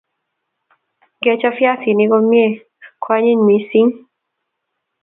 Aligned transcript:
Ngechob 1.17 1.53
viasik 1.57 1.97
komie 2.09 2.47
ko 3.01 3.07
anyiny 3.17 3.41
missing 3.47 3.89